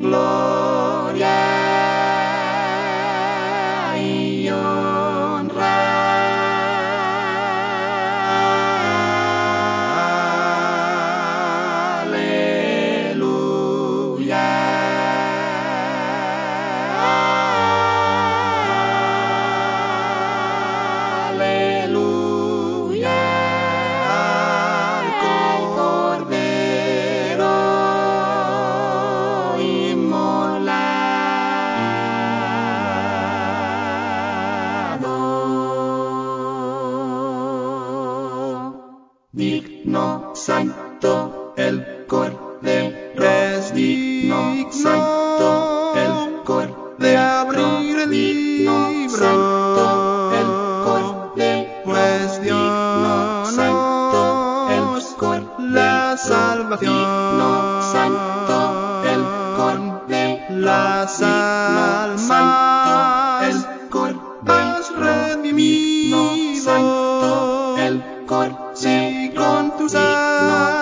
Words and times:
Lord. 0.00 0.49
Digno, 39.40 40.32
santo, 40.34 41.54
el 41.56 42.04
Cordero. 42.06 43.24
Es 43.24 43.72
digno, 43.72 44.70
santo, 44.70 45.94
el 45.96 46.42
Cordero. 46.44 46.94
de 46.98 47.16
abrir 47.16 48.00
el 48.00 48.10
digno, 48.10 48.90
libro, 48.90 49.16
santo, 49.16 50.32
el 50.40 50.46
Cordero. 50.84 51.70
pues 51.86 52.42
Dios 52.42 52.58
digno, 52.58 53.46
santo, 53.46 54.68
el 54.68 55.16
Cordero. 55.16 55.56
la 55.58 56.18
salvación, 56.18 56.92
digno, 56.92 57.79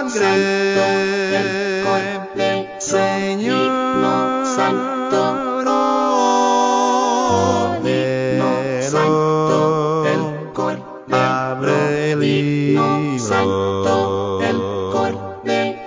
sangre, 0.08 0.74
santo, 0.74 1.36
el 1.36 1.84
Cordero 1.84 2.68
Señor, 2.78 4.46
santo, 4.46 5.20
oh, 5.66 7.76
digno, 7.82 8.50
santo, 8.80 10.06
el 10.06 10.52
Cordero 10.52 12.20
digno, 12.20 13.18
santo, 13.18 14.40
el 14.42 14.56
Cordero 14.92 15.78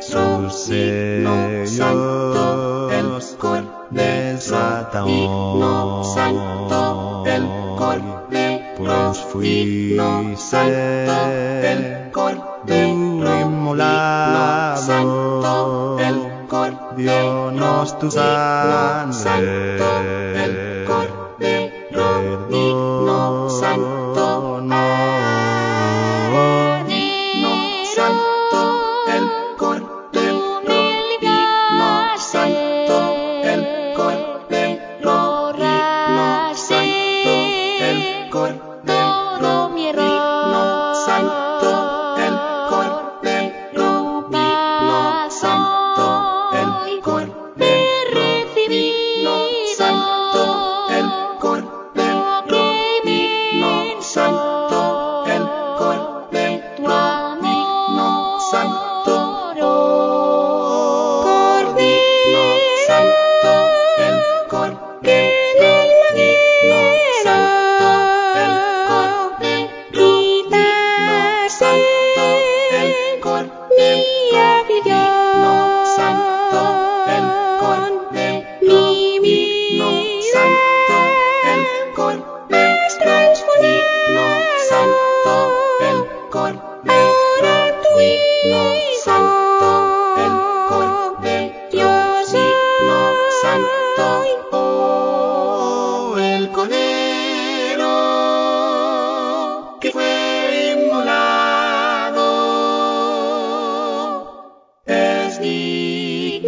digno, 0.67 1.65
santo, 1.65 2.91
el 2.91 3.07
Cordero 3.37 4.41
digno, 5.05 6.03
santo, 6.03 7.23
el 7.25 7.43
Cordero 7.77 8.21
pues 8.77 9.17
santo, 10.39 11.15
el 11.63 11.79
fuiste 11.95 12.11
Cordero 12.11 12.50
tu 18.01 18.09
sangre. 19.13 19.70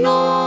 no. 0.04 0.43